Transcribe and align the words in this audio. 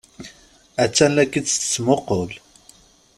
Attan 0.83 1.11
la 1.15 1.25
k-id-tettmuqul. 1.31 2.29